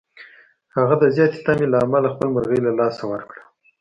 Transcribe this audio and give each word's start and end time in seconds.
هغه 0.75 0.95
د 1.01 1.03
زیاتې 1.15 1.39
تمې 1.45 1.67
له 1.73 1.77
امله 1.85 2.07
خپله 2.13 2.29
مرغۍ 2.35 2.59
له 2.63 2.71
لاسه 2.79 3.03
ورکړه. 3.11 3.43